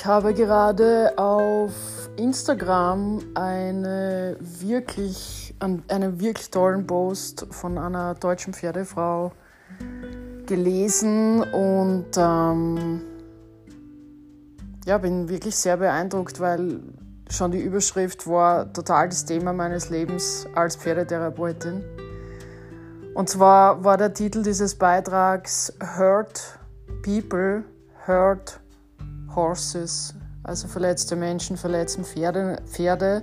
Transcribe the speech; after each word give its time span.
Ich 0.00 0.06
habe 0.06 0.32
gerade 0.32 1.12
auf 1.18 1.74
Instagram 2.16 3.20
eine 3.34 4.34
wirklich, 4.40 5.54
einen 5.58 6.18
wirklich 6.18 6.50
tollen 6.50 6.86
Post 6.86 7.46
von 7.50 7.76
einer 7.76 8.14
deutschen 8.14 8.54
Pferdefrau 8.54 9.32
gelesen 10.46 11.42
und 11.42 12.06
ähm, 12.16 13.02
ja, 14.86 14.96
bin 14.96 15.28
wirklich 15.28 15.54
sehr 15.54 15.76
beeindruckt, 15.76 16.40
weil 16.40 16.80
schon 17.28 17.50
die 17.50 17.60
Überschrift 17.60 18.26
war 18.26 18.72
total 18.72 19.10
das 19.10 19.26
Thema 19.26 19.52
meines 19.52 19.90
Lebens 19.90 20.46
als 20.54 20.76
Pferdetherapeutin. 20.76 21.84
Und 23.12 23.28
zwar 23.28 23.84
war 23.84 23.98
der 23.98 24.14
Titel 24.14 24.42
dieses 24.42 24.76
Beitrags 24.76 25.74
Hurt 25.98 26.58
People, 27.02 27.64
Hurt 28.06 28.60
Horses, 29.34 30.14
also 30.42 30.68
verletzte 30.68 31.16
Menschen 31.16 31.56
verletzen 31.56 32.04
Pferde. 32.04 32.62
Pferde. 32.66 33.22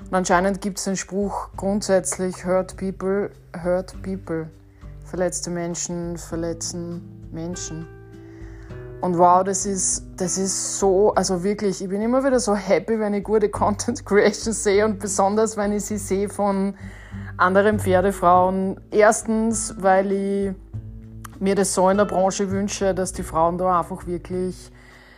Und 0.00 0.14
anscheinend 0.14 0.60
gibt 0.60 0.78
es 0.78 0.84
den 0.84 0.96
Spruch 0.96 1.48
grundsätzlich 1.56 2.44
Hurt 2.44 2.76
People, 2.76 3.30
Hurt 3.62 4.00
People. 4.02 4.48
Verletzte 5.04 5.50
Menschen 5.50 6.16
verletzen 6.16 7.28
Menschen. 7.32 7.86
Und 9.00 9.18
wow, 9.18 9.42
das 9.42 9.66
ist, 9.66 10.04
das 10.16 10.38
ist 10.38 10.78
so, 10.78 11.12
also 11.14 11.42
wirklich, 11.42 11.82
ich 11.82 11.88
bin 11.88 12.00
immer 12.00 12.24
wieder 12.24 12.38
so 12.38 12.54
happy, 12.54 13.00
wenn 13.00 13.14
ich 13.14 13.24
gute 13.24 13.48
Content 13.50 14.06
Creation 14.06 14.52
sehe 14.52 14.84
und 14.84 15.00
besonders, 15.00 15.56
wenn 15.56 15.72
ich 15.72 15.84
sie 15.84 15.98
sehe 15.98 16.28
von 16.28 16.74
anderen 17.36 17.80
Pferdefrauen. 17.80 18.80
Erstens, 18.92 19.74
weil 19.78 20.12
ich 20.12 20.54
mir 21.40 21.56
das 21.56 21.74
so 21.74 21.88
in 21.90 21.96
der 21.96 22.04
Branche 22.04 22.50
wünsche, 22.50 22.94
dass 22.94 23.12
die 23.12 23.24
Frauen 23.24 23.58
da 23.58 23.80
einfach 23.80 24.06
wirklich 24.06 24.70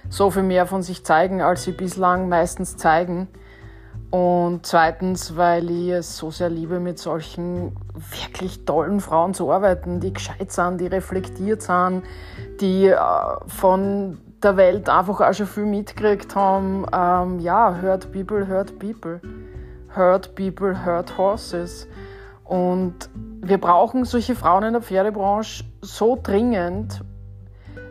so 0.09 0.31
viel 0.31 0.43
mehr 0.43 0.67
von 0.67 0.83
sich 0.83 1.05
zeigen, 1.05 1.43
als 1.43 1.65
sie 1.65 1.73
bislang 1.73 2.29
meistens 2.29 2.77
zeigen. 2.77 3.29
Und 4.11 4.65
zweitens, 4.65 5.37
weil 5.37 5.69
ich 5.71 5.89
es 5.91 6.17
so 6.17 6.31
sehr 6.31 6.49
liebe, 6.49 6.79
mit 6.79 7.01
solchen 7.01 7.75
wirklich 7.95 8.65
tollen 8.65 9.01
Frauen 9.01 9.35
zu 9.35 9.51
arbeiten, 9.51 9.99
die 9.99 10.13
gescheit 10.13 10.53
sind, 10.53 10.81
die 10.81 10.87
reflektiert 10.87 11.63
sind, 11.63 12.05
die 12.61 12.87
äh, 12.87 12.97
von 13.49 14.19
der 14.41 14.57
Welt 14.57 14.89
einfach 14.89 15.21
auch 15.21 15.33
schon 15.33 15.47
viel 15.47 15.65
mitgekriegt 15.65 16.37
haben. 16.37 16.87
Ähm, 16.93 17.41
ja, 17.41 17.77
hurt 17.83 18.13
people, 18.13 18.47
hurt 18.47 18.79
people. 18.79 19.21
Hurt 19.97 20.35
people, 20.35 20.85
hurt 20.85 21.19
horses. 21.19 21.89
Und 22.45 23.11
wir 23.43 23.59
brauchen 23.59 24.05
solche 24.05 24.37
Frauen 24.37 24.65
in 24.65 24.73
der 24.75 24.83
Pferdebranche 24.83 25.65
so 25.81 26.19
dringend. 26.23 27.01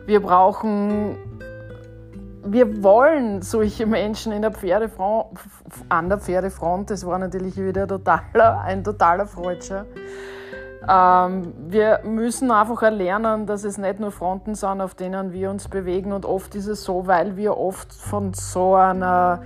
Wir 0.06 0.20
brauchen 0.20 1.16
wir 2.44 2.82
wollen 2.82 3.42
solche 3.42 3.86
Menschen 3.86 4.32
in 4.32 4.42
der 4.42 4.52
Pferdefront, 4.52 5.38
an 5.88 6.08
der 6.08 6.18
Pferdefront, 6.18 6.90
das 6.90 7.06
war 7.06 7.18
natürlich 7.18 7.56
wieder 7.56 7.86
totaler, 7.86 8.60
ein 8.60 8.84
totaler 8.84 9.26
Freudscher. 9.26 9.86
Ähm, 10.88 11.52
wir 11.68 12.00
müssen 12.04 12.50
einfach 12.50 12.82
lernen, 12.90 13.46
dass 13.46 13.62
es 13.64 13.78
nicht 13.78 14.00
nur 14.00 14.10
Fronten 14.10 14.54
sind, 14.54 14.82
auf 14.82 14.94
denen 14.94 15.32
wir 15.32 15.50
uns 15.50 15.68
bewegen. 15.68 16.12
Und 16.12 16.26
oft 16.26 16.54
ist 16.54 16.66
es 16.66 16.84
so, 16.84 17.06
weil 17.06 17.36
wir 17.36 17.56
oft 17.56 17.90
von 17.92 18.34
so 18.34 18.74
einer 18.74 19.42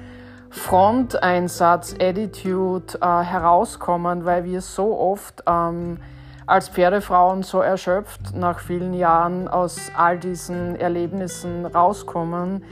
Fronteinsatz-Attitude 0.51 2.99
äh, 3.01 3.23
herauskommen, 3.23 4.25
weil 4.25 4.43
wir 4.45 4.63
so 4.63 4.99
oft 4.99 5.45
ähm, 5.47 5.99
als 6.47 6.71
Pferdefrauen 6.71 7.43
so 7.43 7.61
erschöpft 7.61 8.35
nach 8.35 8.59
vielen 8.59 8.95
Jahren 8.95 9.49
aus 9.49 9.93
all 9.95 10.19
diesen 10.19 10.75
Erlebnissen 10.77 11.67
rauskommen, 11.67 12.65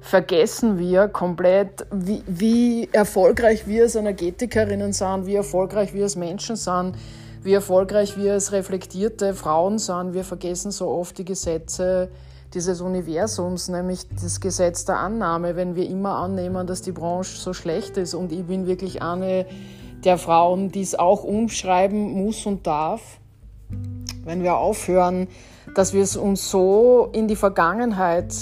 vergessen 0.00 0.78
wir 0.78 1.08
komplett, 1.08 1.86
wie, 1.92 2.22
wie 2.26 2.88
erfolgreich 2.92 3.66
wir 3.66 3.84
als 3.84 3.94
Energetikerinnen 3.94 4.92
sind, 4.92 5.26
wie 5.26 5.34
erfolgreich 5.34 5.92
wir 5.92 6.04
als 6.04 6.16
Menschen 6.16 6.56
sind, 6.56 6.94
wie 7.42 7.52
erfolgreich 7.52 8.16
wir 8.18 8.34
als 8.34 8.52
reflektierte 8.52 9.34
Frauen 9.34 9.78
sind. 9.78 10.14
Wir 10.14 10.24
vergessen 10.24 10.70
so 10.70 10.88
oft 10.88 11.18
die 11.18 11.24
Gesetze 11.24 12.08
dieses 12.54 12.80
Universums, 12.80 13.68
nämlich 13.68 14.00
das 14.20 14.40
Gesetz 14.40 14.84
der 14.84 14.98
Annahme, 14.98 15.54
wenn 15.54 15.76
wir 15.76 15.88
immer 15.88 16.16
annehmen, 16.16 16.66
dass 16.66 16.82
die 16.82 16.92
Branche 16.92 17.36
so 17.36 17.52
schlecht 17.52 17.96
ist. 17.96 18.14
Und 18.14 18.32
ich 18.32 18.44
bin 18.44 18.66
wirklich 18.66 19.02
eine 19.02 19.46
der 20.04 20.18
Frauen, 20.18 20.70
die 20.72 20.82
es 20.82 20.98
auch 20.98 21.22
umschreiben 21.22 22.12
muss 22.12 22.46
und 22.46 22.66
darf. 22.66 23.18
Wenn 24.24 24.42
wir 24.42 24.56
aufhören, 24.56 25.28
dass 25.74 25.92
wir 25.92 26.02
es 26.02 26.16
uns 26.16 26.50
so 26.50 27.08
in 27.12 27.28
die 27.28 27.36
Vergangenheit 27.36 28.34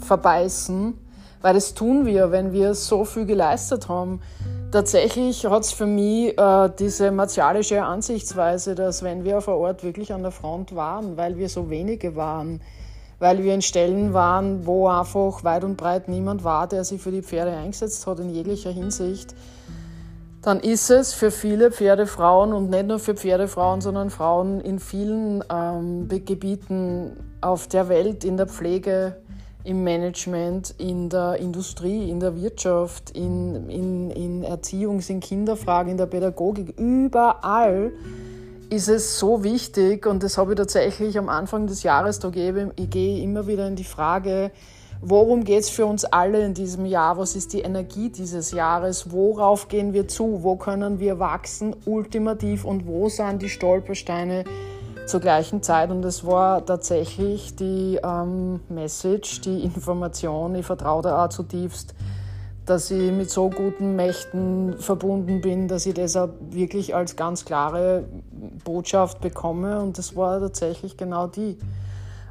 verbeißen, 0.00 0.94
weil 1.42 1.54
das 1.54 1.74
tun 1.74 2.06
wir, 2.06 2.30
wenn 2.30 2.52
wir 2.52 2.74
so 2.74 3.04
viel 3.04 3.26
geleistet 3.26 3.88
haben. 3.88 4.20
Tatsächlich 4.72 5.44
hat 5.46 5.64
es 5.64 5.72
für 5.72 5.86
mich 5.86 6.38
äh, 6.38 6.70
diese 6.78 7.10
martialische 7.10 7.82
Ansichtsweise, 7.82 8.74
dass 8.74 9.02
wenn 9.02 9.24
wir 9.24 9.40
vor 9.40 9.56
Ort 9.56 9.82
wirklich 9.82 10.12
an 10.12 10.22
der 10.22 10.30
Front 10.30 10.74
waren, 10.76 11.16
weil 11.16 11.36
wir 11.38 11.48
so 11.48 11.70
wenige 11.70 12.14
waren, 12.14 12.60
weil 13.18 13.42
wir 13.42 13.52
in 13.52 13.62
Stellen 13.62 14.12
waren, 14.14 14.66
wo 14.66 14.88
einfach 14.88 15.42
weit 15.42 15.64
und 15.64 15.76
breit 15.76 16.08
niemand 16.08 16.44
war, 16.44 16.68
der 16.68 16.84
sich 16.84 17.00
für 17.02 17.10
die 17.10 17.22
Pferde 17.22 17.52
eingesetzt 17.52 18.06
hat 18.06 18.20
in 18.20 18.30
jeglicher 18.30 18.70
Hinsicht, 18.70 19.34
dann 20.42 20.60
ist 20.60 20.90
es 20.90 21.12
für 21.12 21.30
viele 21.30 21.70
Pferdefrauen 21.70 22.52
und 22.52 22.70
nicht 22.70 22.86
nur 22.86 22.98
für 22.98 23.14
Pferdefrauen, 23.14 23.80
sondern 23.80 24.08
Frauen 24.08 24.60
in 24.60 24.78
vielen 24.78 25.44
ähm, 25.52 26.08
Gebieten 26.08 27.16
auf 27.40 27.66
der 27.68 27.88
Welt, 27.88 28.24
in 28.24 28.36
der 28.36 28.46
Pflege, 28.46 29.16
im 29.64 29.84
Management, 29.84 30.74
in 30.78 31.08
der 31.08 31.36
Industrie, 31.36 32.08
in 32.10 32.20
der 32.20 32.40
Wirtschaft, 32.40 33.10
in, 33.10 33.68
in, 33.68 34.10
in 34.10 34.44
Erziehungs-, 34.44 35.10
in 35.10 35.20
Kinderfragen, 35.20 35.92
in 35.92 35.98
der 35.98 36.06
Pädagogik, 36.06 36.78
überall 36.78 37.92
ist 38.70 38.88
es 38.88 39.18
so 39.18 39.42
wichtig 39.42 40.06
und 40.06 40.22
das 40.22 40.38
habe 40.38 40.52
ich 40.52 40.56
tatsächlich 40.56 41.18
am 41.18 41.28
Anfang 41.28 41.66
des 41.66 41.82
Jahres, 41.82 42.20
da 42.20 42.30
gehe 42.30 42.72
ich 42.76 42.90
gehe 42.90 43.22
immer 43.22 43.46
wieder 43.46 43.66
in 43.66 43.74
die 43.74 43.84
Frage, 43.84 44.52
worum 45.00 45.44
geht 45.44 45.60
es 45.60 45.70
für 45.70 45.86
uns 45.86 46.04
alle 46.04 46.44
in 46.44 46.54
diesem 46.54 46.86
Jahr, 46.86 47.18
was 47.18 47.34
ist 47.34 47.52
die 47.52 47.60
Energie 47.60 48.10
dieses 48.10 48.52
Jahres, 48.52 49.10
worauf 49.10 49.68
gehen 49.68 49.92
wir 49.92 50.08
zu, 50.08 50.42
wo 50.42 50.56
können 50.56 51.00
wir 51.00 51.18
wachsen? 51.18 51.74
Ultimativ. 51.84 52.64
Und 52.64 52.86
wo 52.86 53.08
sind 53.08 53.42
die 53.42 53.48
Stolpersteine, 53.48 54.44
zur 55.10 55.20
gleichen 55.20 55.62
Zeit 55.62 55.90
und 55.90 56.04
es 56.04 56.24
war 56.24 56.64
tatsächlich 56.64 57.56
die 57.56 57.98
ähm, 58.02 58.60
Message, 58.68 59.40
die 59.40 59.64
Information, 59.64 60.54
ich 60.54 60.64
vertraue 60.64 61.02
da 61.02 61.24
auch 61.24 61.28
zutiefst, 61.28 61.94
dass 62.64 62.92
ich 62.92 63.10
mit 63.10 63.28
so 63.28 63.50
guten 63.50 63.96
Mächten 63.96 64.76
verbunden 64.78 65.40
bin, 65.40 65.66
dass 65.66 65.86
ich 65.86 65.94
das 65.94 66.16
auch 66.16 66.28
wirklich 66.50 66.94
als 66.94 67.16
ganz 67.16 67.44
klare 67.44 68.04
Botschaft 68.64 69.20
bekomme 69.20 69.80
und 69.80 69.98
das 69.98 70.14
war 70.14 70.38
tatsächlich 70.38 70.96
genau 70.96 71.26
die. 71.26 71.58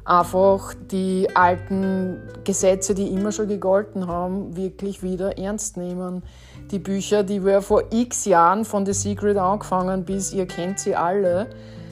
Einfach 0.02 0.72
die 0.90 1.28
alten 1.36 2.16
Gesetze, 2.42 2.94
die 2.94 3.08
immer 3.08 3.30
schon 3.30 3.48
gegolten 3.48 4.06
haben, 4.06 4.56
wirklich 4.56 5.02
wieder 5.02 5.36
ernst 5.38 5.76
nehmen. 5.76 6.22
Die 6.70 6.78
Bücher, 6.78 7.22
die 7.22 7.44
wir 7.44 7.60
vor 7.60 7.82
x 7.90 8.24
Jahren 8.24 8.64
von 8.64 8.86
The 8.86 8.94
Secret 8.94 9.36
angefangen 9.36 10.04
bis 10.06 10.32
ihr 10.32 10.46
kennt 10.46 10.78
sie 10.80 10.96
alle, 10.96 11.48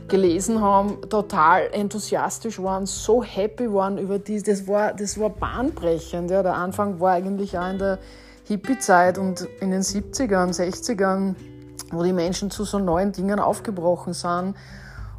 gelesen 0.09 0.61
haben, 0.61 0.99
total 1.09 1.69
enthusiastisch 1.73 2.63
waren, 2.63 2.87
so 2.87 3.23
happy 3.23 3.73
waren 3.73 3.99
über 3.99 4.19
dies. 4.19 4.43
Das 4.43 4.67
war, 4.67 4.93
das 4.93 5.19
war 5.19 5.31
bahnbrechend. 5.31 6.31
Ja. 6.31 6.43
Der 6.43 6.55
Anfang 6.55 7.01
war 7.01 7.13
eigentlich 7.13 7.59
auch 7.59 7.71
in 7.71 7.79
der 7.79 7.99
Hippie-Zeit 8.47 9.19
und 9.19 9.47
in 9.61 9.71
den 9.71 9.83
70ern, 9.83 10.55
60ern, 10.55 11.35
wo 11.93 12.03
die 12.03 12.13
Menschen 12.13 12.51
zu 12.51 12.65
so 12.65 12.79
neuen 12.79 13.13
Dingen 13.13 13.39
aufgebrochen 13.39 14.15
sind. 14.15 14.55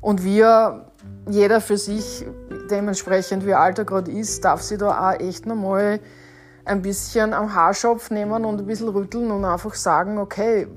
Und 0.02 0.24
wir, 0.24 0.86
jeder 1.30 1.62
für 1.62 1.78
sich, 1.78 2.25
dementsprechend 2.69 3.46
wie 3.46 3.54
alt 3.54 3.78
er 3.78 3.86
gerade 3.86 4.12
ist, 4.12 4.44
darf 4.46 4.62
sich 4.62 4.78
da 4.78 5.12
auch 5.12 5.19
echt 5.19 5.46
nochmal 5.46 6.00
ein 6.66 6.81
bisschen 6.81 7.34
am 7.34 7.54
Haarschopf 7.54 8.12
nehmen 8.12 8.46
und 8.46 8.60
ein 8.60 8.66
bisschen 8.66 8.90
rütteln 8.90 9.31
und 9.31 9.44
einfach 9.44 9.74
sagen, 9.74 10.18
okay, 10.18 10.68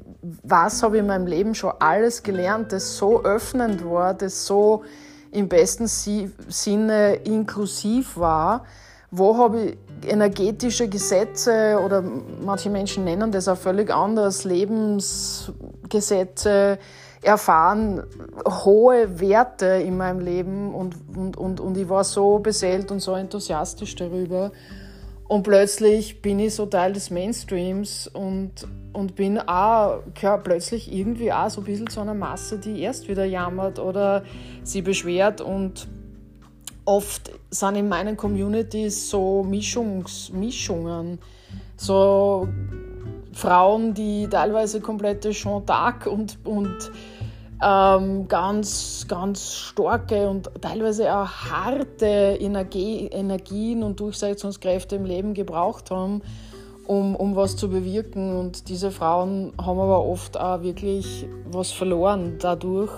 was 0.42 0.82
habe 0.82 0.96
ich 0.96 1.00
in 1.00 1.06
meinem 1.06 1.26
Leben 1.26 1.54
schon 1.54 1.72
alles 1.78 2.22
gelernt, 2.22 2.72
das 2.72 2.96
so 2.96 3.22
öffnend 3.24 3.84
war, 3.84 4.14
das 4.14 4.46
so 4.46 4.84
im 5.32 5.48
besten 5.48 5.86
Sinne 5.86 7.14
inklusiv 7.14 8.16
war. 8.16 8.64
Wo 9.10 9.36
habe 9.36 9.60
ich 9.60 9.76
energetische 10.06 10.88
Gesetze 10.88 11.78
oder 11.84 12.02
manche 12.42 12.70
Menschen 12.70 13.04
nennen 13.04 13.30
das 13.30 13.46
auch 13.48 13.58
völlig 13.58 13.92
anders, 13.92 14.44
Lebensgesetze 14.44 16.78
erfahren, 17.22 18.02
hohe 18.64 19.20
Werte 19.20 19.66
in 19.66 19.96
meinem 19.96 20.20
Leben 20.20 20.74
und, 20.74 20.96
und, 21.16 21.36
und, 21.36 21.60
und 21.60 21.76
ich 21.76 21.88
war 21.88 22.04
so 22.04 22.38
beseelt 22.38 22.90
und 22.90 23.00
so 23.00 23.14
enthusiastisch 23.14 23.94
darüber. 23.94 24.50
Und 25.32 25.44
plötzlich 25.44 26.20
bin 26.20 26.38
ich 26.40 26.54
so 26.54 26.66
Teil 26.66 26.92
des 26.92 27.08
Mainstreams 27.08 28.06
und, 28.06 28.52
und 28.92 29.14
bin 29.14 29.38
auch, 29.38 30.02
gehöre 30.12 30.36
plötzlich 30.36 30.92
irgendwie 30.92 31.32
auch 31.32 31.48
so 31.48 31.62
ein 31.62 31.64
bisschen 31.64 31.88
zu 31.88 32.02
einer 32.02 32.12
Masse, 32.12 32.58
die 32.58 32.82
erst 32.82 33.08
wieder 33.08 33.24
jammert 33.24 33.78
oder 33.78 34.24
sie 34.62 34.82
beschwert. 34.82 35.40
Und 35.40 35.88
oft 36.84 37.32
sind 37.48 37.76
in 37.76 37.88
meinen 37.88 38.18
Communities 38.18 39.08
so 39.08 39.42
Mischungs 39.42 40.30
Mischungen, 40.34 41.18
so 41.78 42.46
Frauen, 43.32 43.94
die 43.94 44.28
teilweise 44.28 44.82
komplette 44.82 45.30
Jean 45.30 45.62
d'Arc 45.64 46.08
und, 46.08 46.40
und 46.44 46.90
ähm, 47.62 48.26
ganz, 48.26 49.06
ganz 49.08 49.54
starke 49.54 50.28
und 50.28 50.50
teilweise 50.60 51.14
auch 51.14 51.28
harte 51.28 52.36
Energie, 52.40 53.06
Energien 53.06 53.82
und 53.82 54.00
Durchsetzungskräfte 54.00 54.96
im 54.96 55.04
Leben 55.04 55.32
gebraucht 55.32 55.90
haben, 55.90 56.22
um, 56.86 57.14
um 57.14 57.36
was 57.36 57.56
zu 57.56 57.68
bewirken. 57.68 58.36
Und 58.36 58.68
diese 58.68 58.90
Frauen 58.90 59.52
haben 59.58 59.78
aber 59.78 60.04
oft 60.04 60.38
auch 60.38 60.62
wirklich 60.62 61.26
was 61.46 61.70
verloren 61.70 62.38
dadurch. 62.40 62.92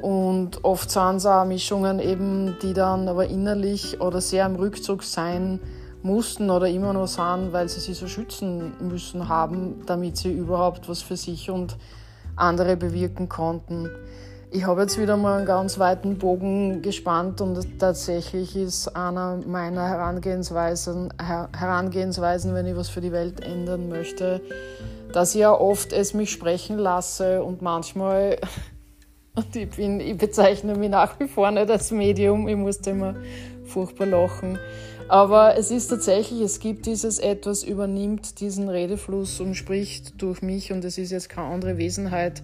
Und 0.00 0.64
oft 0.64 0.90
sind 0.90 1.16
es 1.16 1.26
auch 1.26 1.44
Mischungen 1.44 1.98
eben, 1.98 2.56
die 2.62 2.72
dann 2.72 3.08
aber 3.08 3.26
innerlich 3.26 4.00
oder 4.00 4.20
sehr 4.20 4.46
im 4.46 4.56
Rückzug 4.56 5.02
sein 5.02 5.60
mussten 6.02 6.50
oder 6.50 6.68
immer 6.68 6.92
noch 6.92 7.06
sind, 7.06 7.52
weil 7.52 7.68
sie 7.68 7.80
sich 7.80 7.98
so 7.98 8.06
schützen 8.06 8.72
müssen 8.80 9.28
haben, 9.28 9.82
damit 9.86 10.16
sie 10.16 10.32
überhaupt 10.32 10.88
was 10.88 11.02
für 11.02 11.16
sich 11.16 11.50
und 11.50 11.76
andere 12.42 12.76
bewirken 12.76 13.28
konnten. 13.28 13.88
Ich 14.50 14.66
habe 14.66 14.82
jetzt 14.82 15.00
wieder 15.00 15.16
mal 15.16 15.38
einen 15.38 15.46
ganz 15.46 15.78
weiten 15.78 16.18
Bogen 16.18 16.82
gespannt 16.82 17.40
und 17.40 17.78
tatsächlich 17.78 18.54
ist 18.54 18.88
einer 18.88 19.38
meiner 19.46 19.88
Herangehensweisen, 19.88 21.14
Herangehensweisen, 21.18 22.54
wenn 22.54 22.66
ich 22.66 22.76
was 22.76 22.90
für 22.90 23.00
die 23.00 23.12
Welt 23.12 23.40
ändern 23.40 23.88
möchte, 23.88 24.42
dass 25.14 25.34
ich 25.34 25.40
ja 25.40 25.52
oft 25.52 25.94
es 25.94 26.12
mich 26.12 26.30
sprechen 26.30 26.76
lasse 26.76 27.42
und 27.42 27.62
manchmal, 27.62 28.36
und 29.36 29.56
ich, 29.56 29.70
bin, 29.70 30.00
ich 30.00 30.18
bezeichne 30.18 30.74
mich 30.74 30.90
nach 30.90 31.18
wie 31.18 31.28
vor 31.28 31.50
nicht 31.50 31.70
als 31.70 31.90
Medium, 31.90 32.46
ich 32.46 32.56
musste 32.56 32.90
immer 32.90 33.14
furchtbar 33.64 34.06
lachen, 34.06 34.58
aber 35.08 35.56
es 35.56 35.70
ist 35.70 35.88
tatsächlich, 35.88 36.40
es 36.40 36.60
gibt 36.60 36.86
dieses 36.86 37.18
etwas, 37.18 37.62
übernimmt 37.62 38.40
diesen 38.40 38.68
Redefluss 38.68 39.40
und 39.40 39.54
spricht 39.54 40.20
durch 40.20 40.42
mich 40.42 40.72
und 40.72 40.84
es 40.84 40.98
ist 40.98 41.10
jetzt 41.10 41.28
keine 41.28 41.48
andere 41.48 41.78
Wesenheit. 41.78 42.42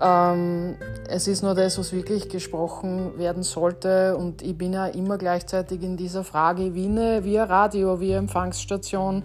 Ähm, 0.00 0.76
es 1.08 1.26
ist 1.26 1.42
nur 1.42 1.54
das, 1.54 1.78
was 1.78 1.92
wirklich 1.92 2.28
gesprochen 2.28 3.18
werden 3.18 3.42
sollte 3.42 4.16
und 4.16 4.42
ich 4.42 4.56
bin 4.56 4.72
ja 4.72 4.86
immer 4.86 5.16
gleichzeitig 5.16 5.82
in 5.82 5.96
dieser 5.96 6.22
Frage 6.22 6.74
wie, 6.74 6.86
eine, 6.86 7.24
wie 7.24 7.38
ein 7.38 7.48
Radio, 7.48 7.98
wie 8.00 8.10
eine 8.10 8.18
Empfangsstation. 8.18 9.22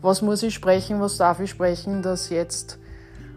Was 0.00 0.22
muss 0.22 0.42
ich 0.42 0.54
sprechen, 0.54 1.00
was 1.00 1.16
darf 1.16 1.40
ich 1.40 1.50
sprechen, 1.50 2.02
dass 2.02 2.30
jetzt 2.30 2.78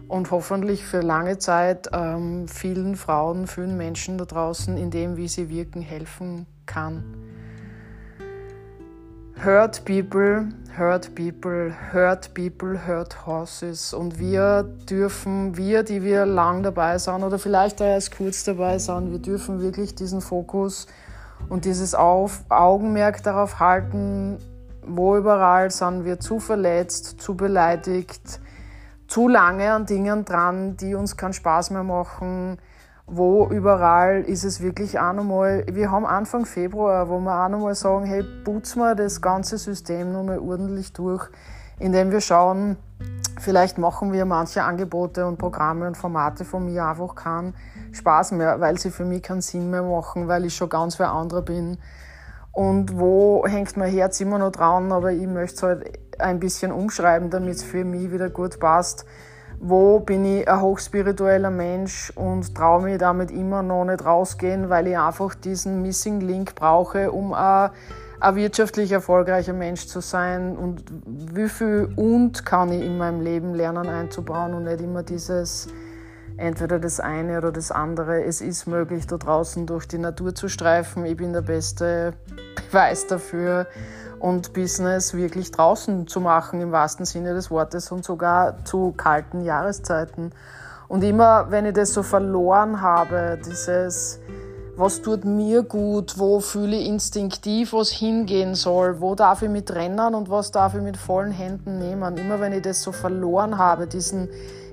und 0.08 0.30
hoffentlich 0.30 0.84
für 0.84 1.00
lange 1.00 1.38
Zeit 1.38 1.88
ähm, 1.92 2.48
vielen 2.48 2.96
Frauen, 2.96 3.46
vielen 3.46 3.76
Menschen 3.76 4.16
da 4.16 4.24
draußen 4.24 4.76
in 4.76 4.90
dem, 4.90 5.16
wie 5.16 5.28
sie 5.28 5.50
wirken, 5.50 5.82
helfen 5.82 6.46
kann. 6.64 7.04
Hurt 9.44 9.84
People, 9.84 10.48
Hurt 10.76 11.14
People, 11.14 11.72
Hurt 11.92 12.34
People, 12.34 12.76
Hurt 12.88 13.24
Horses. 13.24 13.94
Und 13.94 14.18
wir 14.18 14.64
dürfen, 14.90 15.56
wir, 15.56 15.84
die 15.84 16.02
wir 16.02 16.26
lang 16.26 16.64
dabei 16.64 16.98
sind 16.98 17.22
oder 17.22 17.38
vielleicht 17.38 17.80
erst 17.80 18.16
kurz 18.16 18.42
dabei 18.42 18.78
sind, 18.78 19.12
wir 19.12 19.20
dürfen 19.20 19.60
wirklich 19.60 19.94
diesen 19.94 20.20
Fokus 20.20 20.88
und 21.48 21.66
dieses 21.66 21.94
Auf 21.94 22.42
Augenmerk 22.48 23.22
darauf 23.22 23.60
halten, 23.60 24.38
wo 24.84 25.16
überall 25.16 25.70
sind 25.70 26.04
wir 26.04 26.18
zu 26.18 26.40
verletzt, 26.40 27.20
zu 27.20 27.36
beleidigt, 27.36 28.40
zu 29.06 29.28
lange 29.28 29.72
an 29.72 29.86
Dingen 29.86 30.24
dran, 30.24 30.76
die 30.76 30.96
uns 30.96 31.16
keinen 31.16 31.32
Spaß 31.32 31.70
mehr 31.70 31.84
machen, 31.84 32.58
wo 33.10 33.48
überall 33.48 34.20
ist 34.22 34.44
es 34.44 34.60
wirklich 34.60 34.98
auch 34.98 35.14
nochmal, 35.14 35.64
wir 35.70 35.90
haben 35.90 36.04
Anfang 36.04 36.44
Februar, 36.44 37.08
wo 37.08 37.18
wir 37.18 37.44
auch 37.44 37.48
nochmal 37.48 37.74
sagen, 37.74 38.04
hey, 38.04 38.22
putzen 38.44 38.80
wir 38.80 38.94
das 38.94 39.22
ganze 39.22 39.56
System 39.56 40.12
nochmal 40.12 40.38
ordentlich 40.38 40.92
durch, 40.92 41.28
indem 41.78 42.10
wir 42.10 42.20
schauen, 42.20 42.76
vielleicht 43.40 43.78
machen 43.78 44.12
wir 44.12 44.26
manche 44.26 44.62
Angebote 44.62 45.26
und 45.26 45.38
Programme 45.38 45.86
und 45.86 45.96
Formate 45.96 46.44
von 46.44 46.66
mir 46.66 46.84
einfach 46.84 47.14
keinen 47.14 47.54
Spaß 47.92 48.32
mehr, 48.32 48.60
weil 48.60 48.78
sie 48.78 48.90
für 48.90 49.04
mich 49.04 49.22
keinen 49.22 49.40
Sinn 49.40 49.70
mehr 49.70 49.82
machen, 49.82 50.28
weil 50.28 50.44
ich 50.44 50.54
schon 50.54 50.68
ganz 50.68 50.98
wer 50.98 51.12
anderer 51.12 51.42
bin. 51.42 51.78
Und 52.52 52.98
wo 52.98 53.46
hängt 53.46 53.76
mein 53.76 53.92
Herz 53.92 54.20
immer 54.20 54.38
noch 54.38 54.52
dran, 54.52 54.92
aber 54.92 55.12
ich 55.12 55.26
möchte 55.26 55.56
es 55.56 55.62
halt 55.62 55.98
ein 56.18 56.40
bisschen 56.40 56.72
umschreiben, 56.72 57.30
damit 57.30 57.56
es 57.56 57.62
für 57.62 57.84
mich 57.84 58.10
wieder 58.10 58.28
gut 58.28 58.58
passt 58.60 59.06
wo 59.60 60.00
bin 60.00 60.24
ich 60.24 60.48
ein 60.48 60.60
hochspiritueller 60.60 61.50
Mensch 61.50 62.12
und 62.14 62.54
traue 62.54 62.82
mich 62.82 62.98
damit 62.98 63.30
immer 63.30 63.62
noch 63.62 63.84
nicht 63.84 64.04
rausgehen, 64.04 64.68
weil 64.68 64.86
ich 64.86 64.98
einfach 64.98 65.34
diesen 65.34 65.82
Missing 65.82 66.20
Link 66.20 66.54
brauche, 66.54 67.10
um 67.10 67.32
ein, 67.32 67.70
ein 68.20 68.36
wirtschaftlich 68.36 68.92
erfolgreicher 68.92 69.52
Mensch 69.52 69.86
zu 69.86 70.00
sein 70.00 70.56
und 70.56 70.84
wie 71.06 71.48
viel 71.48 71.92
und 71.96 72.44
kann 72.44 72.72
ich 72.72 72.84
in 72.84 72.98
meinem 72.98 73.20
Leben 73.20 73.54
lernen 73.54 73.88
einzubauen 73.88 74.54
und 74.54 74.64
nicht 74.64 74.80
immer 74.80 75.02
dieses 75.02 75.68
entweder 76.36 76.78
das 76.78 77.00
eine 77.00 77.38
oder 77.38 77.50
das 77.50 77.72
andere. 77.72 78.22
Es 78.22 78.40
ist 78.40 78.66
möglich, 78.66 79.06
da 79.06 79.16
draußen 79.16 79.66
durch 79.66 79.88
die 79.88 79.98
Natur 79.98 80.34
zu 80.34 80.48
streifen. 80.48 81.04
Ich 81.04 81.16
bin 81.16 81.32
der 81.32 81.42
beste 81.42 82.14
Beweis 82.70 83.06
dafür 83.06 83.66
und 84.20 84.52
Business 84.52 85.14
wirklich 85.14 85.50
draußen 85.50 86.06
zu 86.06 86.20
machen 86.20 86.60
im 86.60 86.72
wahrsten 86.72 87.04
Sinne 87.04 87.34
des 87.34 87.50
Wortes 87.50 87.92
und 87.92 88.04
sogar 88.04 88.64
zu 88.64 88.92
kalten 88.96 89.42
Jahreszeiten. 89.44 90.32
Und 90.88 91.04
immer, 91.04 91.50
wenn 91.50 91.66
ich 91.66 91.74
das 91.74 91.92
so 91.92 92.02
verloren 92.02 92.80
habe, 92.80 93.38
dieses, 93.44 94.20
was 94.76 95.02
tut 95.02 95.24
mir 95.24 95.62
gut, 95.62 96.18
wo 96.18 96.40
fühle 96.40 96.76
ich 96.76 96.86
instinktiv, 96.86 97.72
was 97.72 97.90
hingehen 97.90 98.54
soll, 98.54 99.00
wo 99.00 99.14
darf 99.14 99.42
ich 99.42 99.50
mit 99.50 99.74
rennen 99.74 100.14
und 100.14 100.30
was 100.30 100.50
darf 100.50 100.74
ich 100.74 100.82
mit 100.82 100.96
vollen 100.96 101.32
Händen 101.32 101.78
nehmen. 101.78 102.16
Immer 102.16 102.40
wenn 102.40 102.52
ich 102.52 102.62
das 102.62 102.82
so 102.82 102.92
verloren 102.92 103.58
habe, 103.58 103.86
diesen 103.86 104.28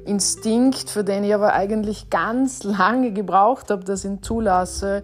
Instinkt, 0.06 0.90
für 0.90 1.04
den 1.04 1.24
ich 1.24 1.34
aber 1.34 1.54
eigentlich 1.54 2.10
ganz 2.10 2.64
lange 2.64 3.12
gebraucht 3.12 3.70
habe, 3.70 3.84
dass 3.84 4.06
ich 4.06 4.12
ihn 4.12 4.24
zulasse, 4.24 5.04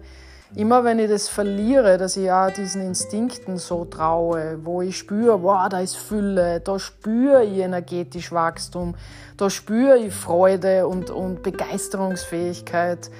immer 0.54 0.84
wenn 0.84 0.98
ich 0.98 1.08
das 1.08 1.28
verliere, 1.28 1.98
dass 1.98 2.16
ich 2.16 2.24
ja 2.24 2.50
diesen 2.50 2.82
Instinkten 2.82 3.56
so 3.56 3.84
traue, 3.84 4.58
wo 4.62 4.82
ich 4.82 4.98
spüre, 4.98 5.42
wow, 5.42 5.68
da 5.68 5.80
ist 5.80 5.96
Fülle, 5.96 6.60
da 6.60 6.78
spüre 6.78 7.44
ich 7.44 7.58
energetisch 7.58 8.32
Wachstum, 8.32 8.94
da 9.36 9.48
spüre 9.48 9.98
ich 9.98 10.12
Freude 10.12 10.86
und, 10.86 11.10
und 11.10 11.42
Begeisterungsfähigkeit, 11.42 13.10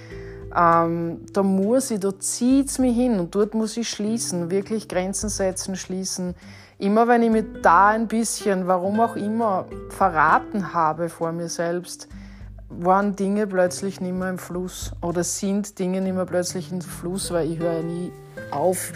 ähm, 0.55 1.21
da 1.33 1.43
muss 1.43 1.91
ich, 1.91 2.01
da 2.01 2.19
zieht 2.19 2.69
es 2.69 2.79
mich 2.79 2.95
hin 2.95 3.19
und 3.19 3.35
dort 3.35 3.55
muss 3.55 3.77
ich 3.77 3.89
schließen, 3.89 4.51
wirklich 4.51 4.89
Grenzen 4.89 5.31
setzen, 5.31 5.77
schließen. 5.77 6.35
Immer 6.79 7.09
wenn 7.09 7.23
ich 7.23 7.31
mir 7.31 7.45
da 7.63 7.89
ein 7.89 8.09
bisschen, 8.09 8.67
warum 8.67 9.01
auch 9.01 9.17
immer, 9.17 9.67
verraten 9.89 10.75
habe 10.75 11.09
vor 11.09 11.33
mir 11.33 11.49
selbst, 11.49 12.09
waren 12.81 13.17
Dinge 13.17 13.47
plötzlich 13.47 14.01
nicht 14.01 14.15
mehr 14.15 14.31
im 14.31 14.39
Fluss 14.39 14.93
oder 15.01 15.25
sind 15.25 15.79
Dinge 15.79 16.01
nicht 16.01 16.15
mehr 16.15 16.27
plötzlich 16.27 16.71
im 16.73 16.81
Fluss, 16.81 17.31
weil 17.31 17.51
ich 17.51 17.59
höre 17.59 17.83
nie 17.83 18.13
auf, 18.51 18.93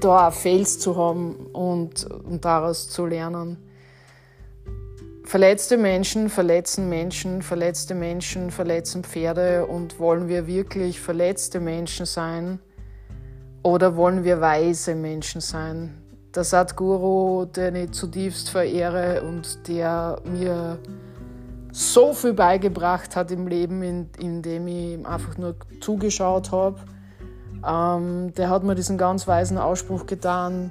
da 0.00 0.30
Fails 0.30 0.78
zu 0.78 0.96
haben 0.96 1.34
und, 1.52 2.04
und 2.04 2.44
daraus 2.44 2.88
zu 2.88 3.06
lernen. 3.06 3.56
Verletzte 5.24 5.76
Menschen 5.76 6.30
verletzen 6.30 6.88
Menschen, 6.88 7.42
verletzte 7.42 7.94
Menschen 7.94 8.50
verletzen 8.50 9.04
Pferde 9.04 9.66
und 9.66 9.98
wollen 9.98 10.28
wir 10.28 10.46
wirklich 10.46 11.00
verletzte 11.00 11.60
Menschen 11.60 12.06
sein 12.06 12.60
oder 13.62 13.96
wollen 13.96 14.24
wir 14.24 14.40
weise 14.40 14.94
Menschen 14.94 15.42
sein? 15.42 16.02
Der 16.34 16.44
Sadhguru, 16.44 17.44
den 17.44 17.74
ich 17.74 17.90
zutiefst 17.90 18.48
verehre 18.48 19.22
und 19.22 19.68
der 19.68 20.18
mir 20.24 20.78
so 21.72 22.12
viel 22.12 22.32
beigebracht 22.32 23.16
hat 23.16 23.30
im 23.30 23.46
Leben, 23.46 23.82
in, 23.82 24.10
in 24.18 24.42
ich 24.42 24.94
ihm 24.94 25.06
einfach 25.06 25.36
nur 25.38 25.56
zugeschaut 25.80 26.52
habe. 26.52 26.76
Ähm, 27.66 28.32
der 28.34 28.50
hat 28.50 28.64
mir 28.64 28.74
diesen 28.74 28.98
ganz 28.98 29.26
weisen 29.26 29.58
Ausspruch 29.58 30.06
getan, 30.06 30.70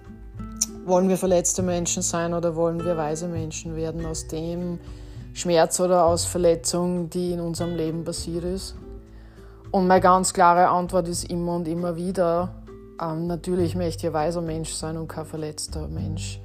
wollen 0.86 1.10
wir 1.10 1.18
verletzte 1.18 1.62
Menschen 1.62 2.02
sein 2.02 2.34
oder 2.34 2.56
wollen 2.56 2.84
wir 2.84 2.96
weise 2.98 3.28
Menschen 3.28 3.76
werden 3.76 4.06
aus 4.06 4.28
dem 4.28 4.80
Schmerz 5.34 5.80
oder 5.80 6.06
aus 6.06 6.26
Verletzung, 6.26 7.10
die 7.10 7.34
in 7.34 7.42
unserem 7.42 7.76
Leben 7.76 8.04
passiert 8.04 8.44
ist. 8.44 8.76
Und 9.70 9.88
meine 9.88 10.02
ganz 10.02 10.34
klare 10.34 10.70
Antwort 10.70 11.08
ist 11.08 11.30
immer 11.30 11.56
und 11.56 11.68
immer 11.68 11.98
wieder, 11.98 12.56
ähm, 13.02 13.28
natürlich 13.28 13.76
möchte 13.76 14.08
ich 14.08 14.08
ein 14.08 14.14
weiser 14.14 14.42
Mensch 14.42 14.74
sein 14.74 14.98
und 14.98 15.08
kein 15.08 15.26
verletzter 15.26 15.88
Mensch. 15.88 16.40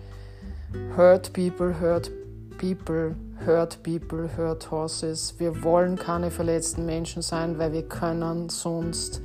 Hurt 0.96 1.32
people, 1.32 1.80
hurt 1.80 2.10
people, 2.58 3.14
hurt 3.44 3.82
people, 3.82 4.28
hurt 4.36 4.70
horses. 4.70 5.34
Wir 5.38 5.62
wollen 5.62 5.96
keine 5.96 6.30
verletzten 6.30 6.86
Menschen 6.86 7.22
sein, 7.22 7.58
weil 7.58 7.72
wir 7.72 7.82
können 7.82 8.48
sonst 8.48 9.20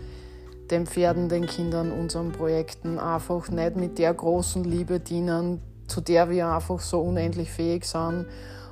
den 0.72 0.86
Pferden, 0.86 1.30
den 1.30 1.46
Kindern, 1.46 1.92
unseren 1.92 2.32
Projekten 2.32 3.00
einfach 3.00 3.50
nicht 3.50 3.76
mit 3.76 3.98
der 4.00 4.14
großen 4.14 4.64
Liebe 4.64 5.00
dienen, 5.00 5.62
zu 5.88 6.02
der 6.02 6.30
wir 6.30 6.48
einfach 6.48 6.80
so 6.80 7.02
unendlich 7.02 7.52
fähig 7.52 7.86
sind. 7.86 8.26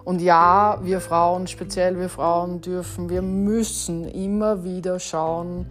Und 0.04 0.22
ja, 0.22 0.80
wir 0.84 1.00
Frauen, 1.00 1.48
speziell 1.48 1.98
wir 1.98 2.10
Frauen, 2.10 2.62
dürfen, 2.62 3.10
wir 3.10 3.22
müssen 3.22 4.08
immer 4.08 4.64
wieder 4.64 5.00
schauen, 5.00 5.66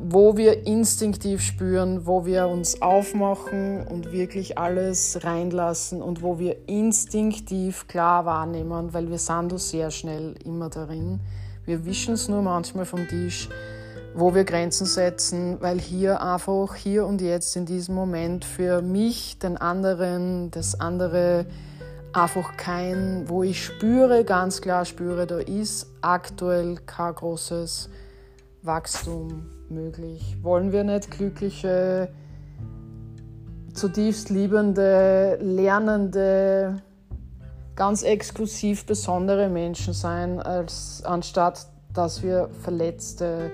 wo 0.00 0.36
wir 0.36 0.66
instinktiv 0.66 1.42
spüren, 1.42 2.06
wo 2.06 2.24
wir 2.24 2.48
uns 2.48 2.80
aufmachen 2.80 3.86
und 3.86 4.12
wirklich 4.12 4.56
alles 4.56 5.24
reinlassen 5.24 6.02
und 6.02 6.22
wo 6.22 6.38
wir 6.38 6.68
instinktiv 6.68 7.88
klar 7.88 8.24
wahrnehmen, 8.24 8.94
weil 8.94 9.10
wir 9.10 9.18
sind 9.18 9.58
sehr 9.58 9.90
schnell 9.90 10.34
immer 10.44 10.68
darin. 10.68 11.20
Wir 11.64 11.84
wischen 11.84 12.14
es 12.14 12.28
nur 12.28 12.42
manchmal 12.42 12.84
vom 12.84 13.08
Tisch, 13.08 13.48
wo 14.14 14.34
wir 14.34 14.44
Grenzen 14.44 14.86
setzen, 14.86 15.58
weil 15.60 15.80
hier 15.80 16.22
einfach, 16.22 16.74
hier 16.74 17.06
und 17.06 17.20
jetzt 17.20 17.56
in 17.56 17.66
diesem 17.66 17.94
Moment 17.94 18.44
für 18.44 18.82
mich, 18.82 19.38
den 19.38 19.56
anderen, 19.56 20.50
das 20.50 20.80
andere 20.80 21.46
einfach 22.12 22.56
kein, 22.56 23.28
wo 23.28 23.42
ich 23.42 23.64
spüre, 23.64 24.24
ganz 24.24 24.60
klar 24.60 24.84
spüre, 24.84 25.26
da 25.26 25.38
ist 25.38 25.86
aktuell 26.00 26.76
kein 26.86 27.14
großes 27.14 27.90
Wachstum 28.62 29.46
möglich? 29.68 30.36
Wollen 30.42 30.72
wir 30.72 30.84
nicht 30.84 31.10
glückliche, 31.10 32.08
zutiefst 33.72 34.30
liebende, 34.30 35.38
lernende, 35.40 36.82
ganz 37.76 38.02
exklusiv 38.02 38.86
besondere 38.86 39.48
Menschen 39.48 39.94
sein, 39.94 40.40
als, 40.40 41.02
anstatt 41.04 41.66
dass 41.94 42.22
wir 42.22 42.50
verletzte 42.62 43.50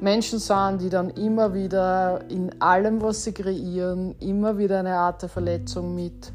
Menschen 0.00 0.38
sind, 0.38 0.80
die 0.80 0.90
dann 0.90 1.10
immer 1.10 1.54
wieder 1.54 2.20
in 2.28 2.60
allem, 2.60 3.00
was 3.00 3.24
sie 3.24 3.32
kreieren, 3.32 4.14
immer 4.20 4.58
wieder 4.58 4.80
eine 4.80 4.96
Art 4.96 5.22
der 5.22 5.28
Verletzung 5.28 5.94
mit 5.94 6.32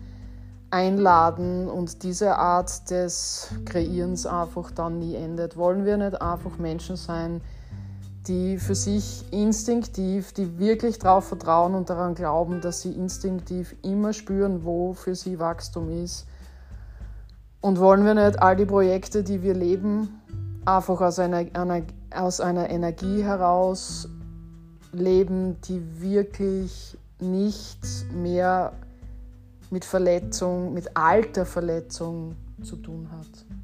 einladen 0.72 1.68
und 1.68 2.02
diese 2.04 2.38
Art 2.38 2.90
des 2.90 3.50
Kreierens 3.66 4.26
einfach 4.26 4.72
dann 4.72 5.00
nie 5.00 5.16
endet. 5.16 5.58
Wollen 5.58 5.86
wir 5.86 5.98
nicht 5.98 6.22
einfach 6.22 6.58
Menschen 6.58 6.96
sein, 6.96 7.42
die 8.28 8.58
für 8.58 8.76
sich 8.76 9.26
instinktiv, 9.32 10.34
die 10.34 10.60
wirklich 10.60 11.00
darauf 11.00 11.28
vertrauen 11.28 11.74
und 11.74 11.90
daran 11.90 12.14
glauben, 12.14 12.62
dass 12.62 12.82
sie 12.82 12.92
instinktiv 12.92 13.76
immer 13.82 14.14
spüren, 14.14 14.64
wo 14.64 14.94
für 14.94 15.16
sie 15.16 15.40
Wachstum 15.40 15.90
ist. 16.04 16.28
Und 17.62 17.80
wollen 17.80 18.06
wir 18.06 18.14
nicht 18.14 18.42
all 18.42 18.56
die 18.56 18.66
Projekte, 18.66 19.24
die 19.24 19.42
wir 19.42 19.54
leben, 19.54 20.22
einfach 20.66 21.02
aus 21.02 21.20
einer, 21.20 21.46
einer, 21.54 21.84
aus 22.14 22.42
einer 22.42 22.70
Energie 22.70 23.24
heraus 23.24 24.08
leben, 24.92 25.60
die 25.62 26.02
wirklich 26.02 26.98
nichts 27.20 28.06
mehr 28.14 28.74
mit 29.70 29.86
Verletzung, 29.86 30.74
mit 30.74 30.96
alter 30.96 31.46
Verletzung 31.46 32.36
zu 32.62 32.76
tun 32.76 33.10
hat. 33.12 33.61